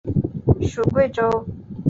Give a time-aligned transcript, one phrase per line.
[0.63, 1.45] 属桂州。